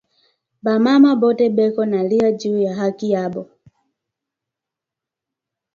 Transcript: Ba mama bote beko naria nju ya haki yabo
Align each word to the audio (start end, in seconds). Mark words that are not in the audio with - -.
Ba 0.63 0.73
mama 0.85 1.11
bote 1.21 1.45
beko 1.57 1.83
naria 1.91 2.27
nju 2.31 2.51
ya 2.65 2.73
haki 2.75 3.07
yabo 3.13 3.43